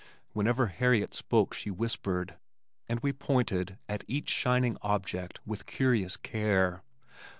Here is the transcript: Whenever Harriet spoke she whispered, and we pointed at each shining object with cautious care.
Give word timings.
Whenever 0.33 0.65
Harriet 0.65 1.13
spoke 1.13 1.53
she 1.53 1.69
whispered, 1.69 2.33
and 2.89 2.99
we 3.01 3.13
pointed 3.13 3.77
at 3.87 4.03
each 4.07 4.29
shining 4.29 4.75
object 4.81 5.39
with 5.45 5.67
cautious 5.67 6.17
care. 6.17 6.81